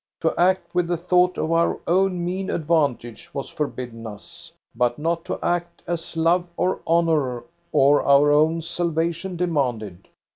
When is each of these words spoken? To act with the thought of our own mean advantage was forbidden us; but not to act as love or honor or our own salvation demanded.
To 0.21 0.33
act 0.35 0.73
with 0.73 0.87
the 0.87 0.97
thought 0.97 1.37
of 1.37 1.51
our 1.51 1.77
own 1.85 2.25
mean 2.25 2.49
advantage 2.49 3.31
was 3.35 3.49
forbidden 3.49 4.07
us; 4.07 4.51
but 4.73 4.97
not 4.97 5.23
to 5.25 5.37
act 5.43 5.83
as 5.85 6.17
love 6.17 6.47
or 6.57 6.79
honor 6.87 7.43
or 7.71 8.01
our 8.01 8.31
own 8.31 8.63
salvation 8.63 9.35
demanded. 9.35 10.07